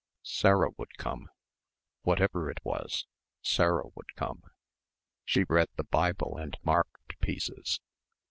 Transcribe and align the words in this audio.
Sarah 0.23 0.71
would 0.77 0.97
come. 0.97 1.29
Whatever 2.01 2.49
it 2.49 2.57
was, 2.65 3.05
Sarah 3.43 3.85
would 3.93 4.15
come. 4.15 4.41
She 5.25 5.43
read 5.43 5.69
the 5.75 5.83
Bible 5.83 6.37
and 6.37 6.57
marked 6.63 7.19
pieces.... 7.19 7.79